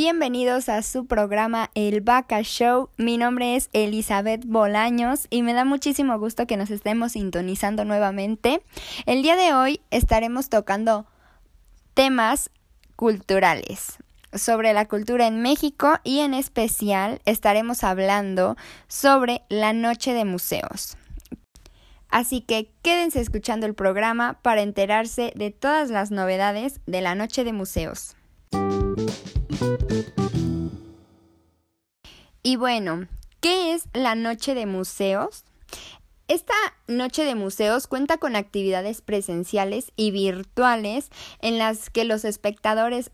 Bienvenidos 0.00 0.68
a 0.68 0.82
su 0.82 1.06
programa 1.06 1.72
El 1.74 2.02
Vaca 2.02 2.42
Show. 2.42 2.88
Mi 2.98 3.18
nombre 3.18 3.56
es 3.56 3.68
Elizabeth 3.72 4.44
Bolaños 4.44 5.26
y 5.28 5.42
me 5.42 5.54
da 5.54 5.64
muchísimo 5.64 6.16
gusto 6.20 6.46
que 6.46 6.56
nos 6.56 6.70
estemos 6.70 7.10
sintonizando 7.14 7.84
nuevamente. 7.84 8.62
El 9.06 9.24
día 9.24 9.34
de 9.34 9.54
hoy 9.54 9.80
estaremos 9.90 10.50
tocando 10.50 11.06
temas 11.94 12.52
culturales 12.94 13.98
sobre 14.32 14.72
la 14.72 14.86
cultura 14.86 15.26
en 15.26 15.42
México 15.42 15.98
y 16.04 16.20
en 16.20 16.32
especial 16.32 17.20
estaremos 17.24 17.82
hablando 17.82 18.56
sobre 18.86 19.42
la 19.48 19.72
noche 19.72 20.14
de 20.14 20.24
museos. 20.24 20.96
Así 22.08 22.40
que 22.40 22.70
quédense 22.82 23.20
escuchando 23.20 23.66
el 23.66 23.74
programa 23.74 24.38
para 24.42 24.62
enterarse 24.62 25.32
de 25.34 25.50
todas 25.50 25.90
las 25.90 26.12
novedades 26.12 26.80
de 26.86 27.00
la 27.00 27.16
noche 27.16 27.42
de 27.42 27.52
museos. 27.52 28.14
Y 32.42 32.56
bueno, 32.56 33.08
¿qué 33.40 33.74
es 33.74 33.84
la 33.92 34.14
noche 34.14 34.54
de 34.54 34.66
museos? 34.66 35.44
Esta 36.28 36.54
noche 36.86 37.24
de 37.24 37.34
museos 37.34 37.86
cuenta 37.86 38.18
con 38.18 38.36
actividades 38.36 39.00
presenciales 39.00 39.92
y 39.96 40.10
virtuales 40.10 41.08
en 41.40 41.58
las 41.58 41.90
que 41.90 42.04
los 42.04 42.24
espectadores 42.24 43.10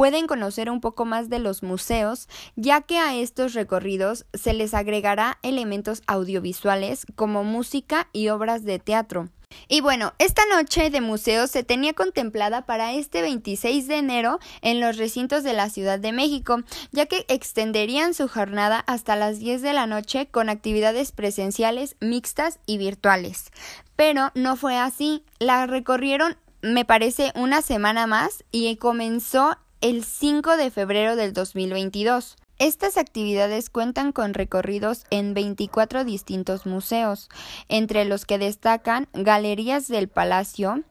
pueden 0.00 0.26
conocer 0.26 0.70
un 0.70 0.80
poco 0.80 1.04
más 1.04 1.28
de 1.28 1.38
los 1.38 1.62
museos, 1.62 2.26
ya 2.56 2.80
que 2.80 2.96
a 2.96 3.14
estos 3.16 3.52
recorridos 3.52 4.24
se 4.32 4.54
les 4.54 4.72
agregará 4.72 5.38
elementos 5.42 6.00
audiovisuales 6.06 7.04
como 7.16 7.44
música 7.44 8.08
y 8.14 8.30
obras 8.30 8.64
de 8.64 8.78
teatro. 8.78 9.28
Y 9.68 9.82
bueno, 9.82 10.14
esta 10.18 10.40
noche 10.46 10.88
de 10.88 11.02
museos 11.02 11.50
se 11.50 11.64
tenía 11.64 11.92
contemplada 11.92 12.64
para 12.64 12.94
este 12.94 13.20
26 13.20 13.88
de 13.88 13.98
enero 13.98 14.38
en 14.62 14.80
los 14.80 14.96
recintos 14.96 15.44
de 15.44 15.52
la 15.52 15.68
Ciudad 15.68 15.98
de 15.98 16.12
México, 16.12 16.62
ya 16.92 17.04
que 17.04 17.26
extenderían 17.28 18.14
su 18.14 18.26
jornada 18.26 18.78
hasta 18.86 19.16
las 19.16 19.38
10 19.38 19.60
de 19.60 19.74
la 19.74 19.86
noche 19.86 20.28
con 20.30 20.48
actividades 20.48 21.12
presenciales, 21.12 21.96
mixtas 22.00 22.58
y 22.64 22.78
virtuales. 22.78 23.50
Pero 23.96 24.30
no 24.34 24.56
fue 24.56 24.78
así, 24.78 25.24
la 25.38 25.66
recorrieron 25.66 26.38
me 26.62 26.84
parece 26.84 27.32
una 27.34 27.62
semana 27.62 28.06
más 28.06 28.44
y 28.50 28.76
comenzó 28.76 29.56
el 29.80 30.04
5 30.04 30.56
de 30.56 30.70
febrero 30.70 31.16
del 31.16 31.32
2022. 31.32 32.36
Estas 32.58 32.98
actividades 32.98 33.70
cuentan 33.70 34.12
con 34.12 34.34
recorridos 34.34 35.04
en 35.10 35.32
24 35.32 36.04
distintos 36.04 36.66
museos, 36.66 37.30
entre 37.68 38.04
los 38.04 38.26
que 38.26 38.36
destacan 38.36 39.08
Galerías 39.14 39.88
del 39.88 40.08
Palacio, 40.08 40.82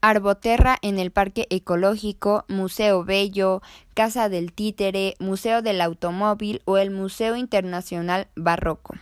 Arboterra 0.00 0.78
en 0.80 1.00
el 1.00 1.10
Parque 1.10 1.48
Ecológico, 1.50 2.44
Museo 2.46 3.04
Bello, 3.04 3.62
Casa 3.94 4.28
del 4.28 4.52
Títere, 4.52 5.14
Museo 5.18 5.60
del 5.60 5.80
Automóvil 5.80 6.62
o 6.66 6.78
el 6.78 6.92
Museo 6.92 7.34
Internacional 7.34 8.28
Barroco. 8.36 8.94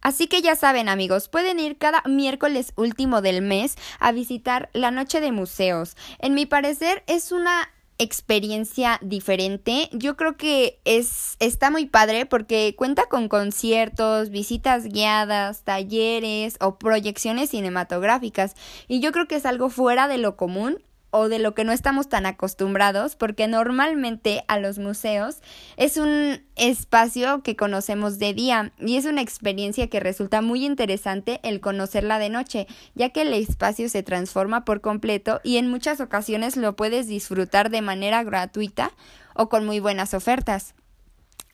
Así 0.00 0.26
que 0.26 0.42
ya 0.42 0.56
saben 0.56 0.90
amigos, 0.90 1.28
pueden 1.28 1.58
ir 1.60 1.78
cada 1.78 2.02
miércoles 2.06 2.74
último 2.76 3.22
del 3.22 3.40
mes 3.40 3.76
a 4.00 4.12
visitar 4.12 4.68
la 4.74 4.90
Noche 4.90 5.20
de 5.20 5.32
Museos. 5.32 5.96
En 6.18 6.34
mi 6.34 6.44
parecer 6.44 7.04
es 7.06 7.32
una 7.32 7.70
experiencia 7.98 8.98
diferente. 9.02 9.88
Yo 9.92 10.16
creo 10.16 10.36
que 10.36 10.80
es 10.84 11.36
está 11.40 11.70
muy 11.70 11.86
padre 11.86 12.26
porque 12.26 12.74
cuenta 12.76 13.06
con 13.06 13.28
conciertos, 13.28 14.30
visitas 14.30 14.84
guiadas, 14.86 15.62
talleres 15.62 16.56
o 16.60 16.78
proyecciones 16.78 17.50
cinematográficas 17.50 18.54
y 18.88 19.00
yo 19.00 19.12
creo 19.12 19.28
que 19.28 19.36
es 19.36 19.46
algo 19.46 19.68
fuera 19.68 20.08
de 20.08 20.18
lo 20.18 20.36
común 20.36 20.82
o 21.16 21.28
de 21.28 21.38
lo 21.38 21.54
que 21.54 21.62
no 21.62 21.70
estamos 21.70 22.08
tan 22.08 22.26
acostumbrados, 22.26 23.14
porque 23.14 23.46
normalmente 23.46 24.44
a 24.48 24.58
los 24.58 24.80
museos 24.80 25.36
es 25.76 25.96
un 25.96 26.42
espacio 26.56 27.44
que 27.44 27.54
conocemos 27.54 28.18
de 28.18 28.34
día 28.34 28.72
y 28.80 28.96
es 28.96 29.04
una 29.04 29.22
experiencia 29.22 29.88
que 29.88 30.00
resulta 30.00 30.42
muy 30.42 30.64
interesante 30.66 31.38
el 31.44 31.60
conocerla 31.60 32.18
de 32.18 32.30
noche, 32.30 32.66
ya 32.96 33.10
que 33.10 33.22
el 33.22 33.32
espacio 33.32 33.88
se 33.88 34.02
transforma 34.02 34.64
por 34.64 34.80
completo 34.80 35.40
y 35.44 35.58
en 35.58 35.70
muchas 35.70 36.00
ocasiones 36.00 36.56
lo 36.56 36.74
puedes 36.74 37.06
disfrutar 37.06 37.70
de 37.70 37.80
manera 37.80 38.24
gratuita 38.24 38.90
o 39.36 39.48
con 39.48 39.64
muy 39.64 39.78
buenas 39.78 40.14
ofertas. 40.14 40.74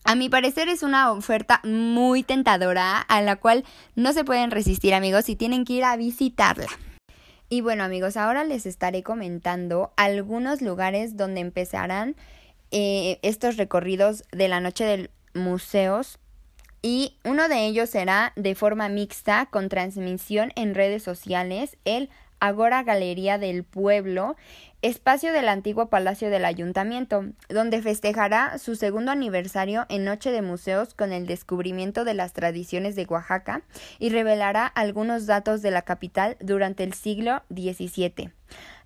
A 0.04 0.14
mi 0.14 0.30
parecer 0.30 0.70
es 0.70 0.82
una 0.82 1.12
oferta 1.12 1.60
muy 1.64 2.22
tentadora 2.22 2.98
a 2.98 3.20
la 3.20 3.36
cual 3.36 3.66
no 3.94 4.14
se 4.14 4.24
pueden 4.24 4.50
resistir 4.50 4.94
amigos 4.94 5.28
y 5.28 5.36
tienen 5.36 5.66
que 5.66 5.74
ir 5.74 5.84
a 5.84 5.96
visitarla. 5.96 6.68
Y 7.52 7.62
bueno 7.62 7.82
amigos, 7.82 8.16
ahora 8.16 8.44
les 8.44 8.64
estaré 8.64 9.02
comentando 9.02 9.92
algunos 9.96 10.62
lugares 10.62 11.16
donde 11.16 11.40
empezarán 11.40 12.14
eh, 12.70 13.18
estos 13.22 13.56
recorridos 13.56 14.22
de 14.30 14.46
la 14.46 14.60
noche 14.60 14.84
de 14.84 15.10
museos. 15.34 16.20
Y 16.80 17.16
uno 17.24 17.48
de 17.48 17.66
ellos 17.66 17.90
será 17.90 18.32
de 18.36 18.54
forma 18.54 18.88
mixta 18.88 19.46
con 19.50 19.68
transmisión 19.68 20.52
en 20.54 20.76
redes 20.76 21.02
sociales 21.02 21.76
el 21.84 22.08
Agora 22.40 22.82
Galería 22.82 23.36
del 23.36 23.64
Pueblo, 23.64 24.34
espacio 24.80 25.32
del 25.32 25.48
antiguo 25.48 25.90
Palacio 25.90 26.30
del 26.30 26.46
Ayuntamiento, 26.46 27.26
donde 27.50 27.82
festejará 27.82 28.56
su 28.56 28.76
segundo 28.76 29.12
aniversario 29.12 29.84
en 29.90 30.04
Noche 30.04 30.30
de 30.30 30.40
Museos 30.40 30.94
con 30.94 31.12
el 31.12 31.26
descubrimiento 31.26 32.04
de 32.04 32.14
las 32.14 32.32
tradiciones 32.32 32.96
de 32.96 33.04
Oaxaca 33.04 33.62
y 33.98 34.08
revelará 34.08 34.66
algunos 34.66 35.26
datos 35.26 35.60
de 35.60 35.70
la 35.70 35.82
capital 35.82 36.38
durante 36.40 36.82
el 36.82 36.94
siglo 36.94 37.42
XVII 37.50 38.32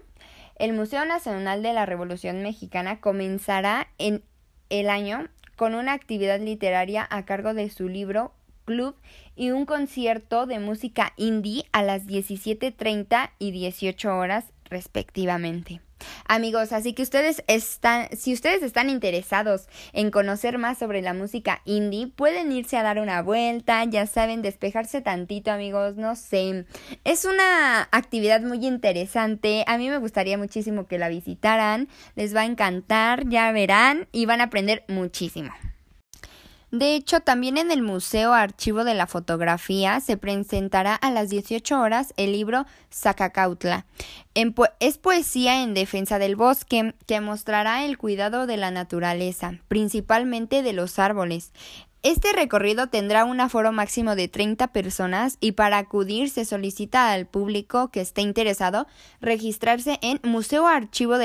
El 0.58 0.72
Museo 0.72 1.04
Nacional 1.04 1.64
de 1.64 1.72
la 1.72 1.86
Revolución 1.86 2.42
Mexicana 2.42 3.00
comenzará 3.00 3.88
en 3.98 4.22
el 4.70 4.88
año 4.88 5.28
con 5.56 5.74
una 5.74 5.92
actividad 5.92 6.38
literaria 6.40 7.04
a 7.10 7.24
cargo 7.24 7.52
de 7.52 7.68
su 7.68 7.88
libro 7.88 8.32
Club 8.64 8.94
y 9.34 9.50
un 9.50 9.66
concierto 9.66 10.46
de 10.46 10.60
música 10.60 11.14
indie 11.16 11.64
a 11.72 11.82
las 11.82 12.06
17.30 12.06 13.32
y 13.38 13.50
18 13.50 14.16
horas 14.16 14.44
respectivamente. 14.70 15.80
Amigos, 16.26 16.72
así 16.72 16.92
que 16.92 17.02
ustedes 17.02 17.42
están, 17.46 18.08
si 18.16 18.32
ustedes 18.32 18.62
están 18.62 18.90
interesados 18.90 19.68
en 19.92 20.10
conocer 20.10 20.58
más 20.58 20.78
sobre 20.78 21.02
la 21.02 21.14
música 21.14 21.62
indie, 21.64 22.08
pueden 22.08 22.52
irse 22.52 22.76
a 22.76 22.82
dar 22.82 22.98
una 22.98 23.22
vuelta, 23.22 23.84
ya 23.84 24.06
saben, 24.06 24.42
despejarse 24.42 25.00
tantito, 25.00 25.50
amigos, 25.50 25.96
no 25.96 26.16
sé. 26.16 26.66
Es 27.04 27.24
una 27.24 27.88
actividad 27.92 28.40
muy 28.40 28.66
interesante, 28.66 29.64
a 29.66 29.78
mí 29.78 29.88
me 29.88 29.98
gustaría 29.98 30.38
muchísimo 30.38 30.86
que 30.86 30.98
la 30.98 31.08
visitaran, 31.08 31.88
les 32.14 32.34
va 32.34 32.42
a 32.42 32.46
encantar, 32.46 33.28
ya 33.28 33.50
verán 33.52 34.08
y 34.12 34.26
van 34.26 34.40
a 34.40 34.44
aprender 34.44 34.84
muchísimo. 34.88 35.52
De 36.78 36.94
hecho, 36.94 37.20
también 37.20 37.56
en 37.56 37.70
el 37.70 37.80
Museo 37.80 38.34
Archivo 38.34 38.84
de 38.84 38.92
la 38.92 39.06
Fotografía 39.06 39.98
se 40.00 40.18
presentará 40.18 40.94
a 40.94 41.10
las 41.10 41.30
18 41.30 41.80
horas 41.80 42.12
el 42.18 42.32
libro 42.32 42.66
Zacacautla. 42.92 43.86
es 44.34 44.98
poesía 44.98 45.62
en 45.62 45.72
defensa 45.72 46.18
del 46.18 46.36
bosque 46.36 46.94
que 47.06 47.20
mostrará 47.22 47.86
el 47.86 47.96
cuidado 47.96 48.46
de 48.46 48.58
la 48.58 48.70
naturaleza, 48.70 49.54
principalmente 49.68 50.62
de 50.62 50.74
los 50.74 50.98
árboles. 50.98 51.52
Este 52.02 52.34
recorrido 52.34 52.88
tendrá 52.88 53.24
un 53.24 53.40
aforo 53.40 53.72
máximo 53.72 54.14
de 54.14 54.28
30 54.28 54.66
personas 54.68 55.38
y 55.40 55.52
para 55.52 55.78
acudir 55.78 56.28
se 56.28 56.44
solicita 56.44 57.10
al 57.10 57.26
público 57.26 57.88
que 57.88 58.02
esté 58.02 58.20
interesado 58.20 58.86
registrarse 59.22 59.98
en 60.02 60.20
museoarchivo 60.24 61.16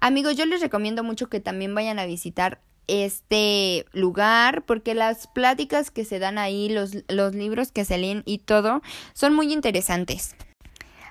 Amigos, 0.00 0.36
yo 0.36 0.46
les 0.46 0.60
recomiendo 0.60 1.02
mucho 1.02 1.28
que 1.28 1.40
también 1.40 1.74
vayan 1.74 1.98
a 1.98 2.06
visitar 2.06 2.60
este 2.86 3.86
lugar 3.92 4.64
porque 4.64 4.94
las 4.94 5.26
pláticas 5.26 5.90
que 5.90 6.04
se 6.04 6.18
dan 6.18 6.38
ahí, 6.38 6.68
los, 6.68 6.92
los 7.08 7.34
libros 7.34 7.72
que 7.72 7.84
se 7.84 7.98
leen 7.98 8.22
y 8.26 8.38
todo 8.38 8.82
son 9.14 9.34
muy 9.34 9.52
interesantes. 9.52 10.34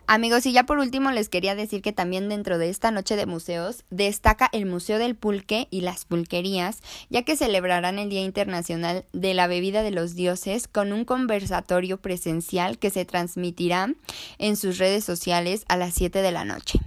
Amigos, 0.05 0.45
y 0.45 0.51
ya 0.51 0.65
por 0.65 0.79
último 0.79 1.11
les 1.11 1.29
quería 1.29 1.55
decir 1.55 1.81
que 1.81 1.93
también 1.93 2.27
dentro 2.27 2.57
de 2.57 2.69
esta 2.69 2.91
noche 2.91 3.15
de 3.15 3.25
museos 3.25 3.85
destaca 3.89 4.49
el 4.51 4.65
Museo 4.65 4.99
del 4.99 5.15
Pulque 5.15 5.69
y 5.71 5.79
las 5.79 6.03
Pulquerías, 6.03 6.81
ya 7.09 7.23
que 7.23 7.37
celebrarán 7.37 7.99
el 7.99 8.09
Día 8.09 8.21
Internacional 8.21 9.05
de 9.13 9.33
la 9.33 9.47
Bebida 9.47 9.81
de 9.81 9.91
los 9.91 10.13
Dioses 10.15 10.67
con 10.67 10.91
un 10.91 11.05
conversatorio 11.05 12.01
presencial 12.01 12.79
que 12.79 12.89
se 12.89 13.05
transmitirá 13.05 13.93
en 14.39 14.57
sus 14.57 14.77
redes 14.77 15.05
sociales 15.05 15.63
a 15.69 15.77
las 15.77 15.93
7 15.93 16.21
de 16.21 16.31
la 16.33 16.43
noche. 16.43 16.79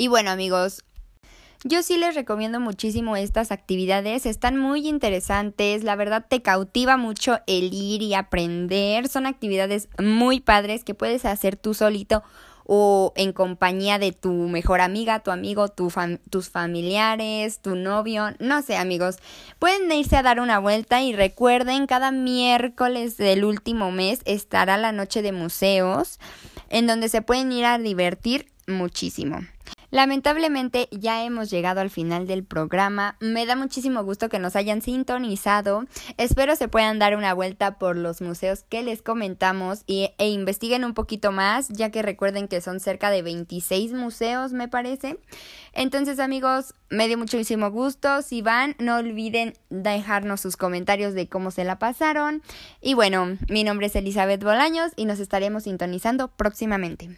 Y 0.00 0.08
bueno 0.08 0.30
amigos, 0.30 0.82
yo 1.62 1.82
sí 1.82 1.98
les 1.98 2.14
recomiendo 2.14 2.58
muchísimo 2.58 3.16
estas 3.16 3.52
actividades, 3.52 4.24
están 4.24 4.56
muy 4.56 4.88
interesantes, 4.88 5.84
la 5.84 5.94
verdad 5.94 6.24
te 6.26 6.40
cautiva 6.40 6.96
mucho 6.96 7.40
el 7.46 7.74
ir 7.74 8.00
y 8.00 8.14
aprender, 8.14 9.08
son 9.08 9.26
actividades 9.26 9.90
muy 10.02 10.40
padres 10.40 10.84
que 10.84 10.94
puedes 10.94 11.26
hacer 11.26 11.56
tú 11.56 11.74
solito 11.74 12.22
o 12.64 13.12
en 13.14 13.34
compañía 13.34 13.98
de 13.98 14.12
tu 14.12 14.32
mejor 14.32 14.80
amiga, 14.80 15.20
tu 15.20 15.32
amigo, 15.32 15.68
tu 15.68 15.92
tus 16.30 16.48
familiares, 16.48 17.60
tu 17.60 17.76
novio, 17.76 18.30
no 18.38 18.62
sé 18.62 18.78
amigos, 18.78 19.18
pueden 19.58 19.92
irse 19.92 20.16
a 20.16 20.22
dar 20.22 20.40
una 20.40 20.60
vuelta 20.60 21.02
y 21.02 21.12
recuerden, 21.12 21.86
cada 21.86 22.10
miércoles 22.10 23.18
del 23.18 23.44
último 23.44 23.90
mes 23.90 24.20
estará 24.24 24.78
la 24.78 24.92
noche 24.92 25.20
de 25.20 25.32
museos 25.32 26.18
en 26.70 26.86
donde 26.86 27.10
se 27.10 27.20
pueden 27.20 27.52
ir 27.52 27.66
a 27.66 27.76
divertir 27.76 28.50
muchísimo. 28.66 29.40
Lamentablemente 29.90 30.88
ya 30.92 31.24
hemos 31.24 31.50
llegado 31.50 31.80
al 31.80 31.90
final 31.90 32.26
del 32.26 32.44
programa. 32.44 33.16
Me 33.20 33.44
da 33.46 33.56
muchísimo 33.56 34.04
gusto 34.04 34.28
que 34.28 34.38
nos 34.38 34.54
hayan 34.54 34.82
sintonizado. 34.82 35.84
Espero 36.16 36.54
se 36.54 36.68
puedan 36.68 36.98
dar 36.98 37.16
una 37.16 37.34
vuelta 37.34 37.78
por 37.78 37.96
los 37.96 38.20
museos 38.20 38.64
que 38.68 38.82
les 38.82 39.02
comentamos 39.02 39.82
y, 39.86 40.10
e 40.18 40.28
investiguen 40.28 40.84
un 40.84 40.94
poquito 40.94 41.32
más, 41.32 41.68
ya 41.68 41.90
que 41.90 42.02
recuerden 42.02 42.46
que 42.46 42.60
son 42.60 42.78
cerca 42.78 43.10
de 43.10 43.22
26 43.22 43.92
museos, 43.92 44.52
me 44.52 44.68
parece. 44.68 45.18
Entonces, 45.72 46.20
amigos, 46.20 46.74
me 46.88 47.08
dio 47.08 47.18
muchísimo 47.18 47.70
gusto. 47.70 48.22
Si 48.22 48.42
van, 48.42 48.76
no 48.78 48.96
olviden 48.96 49.54
dejarnos 49.70 50.40
sus 50.40 50.56
comentarios 50.56 51.14
de 51.14 51.28
cómo 51.28 51.50
se 51.50 51.64
la 51.64 51.78
pasaron. 51.78 52.42
Y 52.80 52.94
bueno, 52.94 53.38
mi 53.48 53.64
nombre 53.64 53.86
es 53.86 53.96
Elizabeth 53.96 54.42
Bolaños 54.42 54.92
y 54.94 55.04
nos 55.04 55.18
estaremos 55.18 55.64
sintonizando 55.64 56.28
próximamente. 56.28 57.16